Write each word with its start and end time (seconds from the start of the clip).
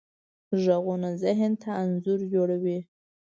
غږونه 0.63 1.09
ذهن 1.23 1.51
ته 1.61 1.69
انځورونه 1.81 2.25
جوړوي. 2.33 2.79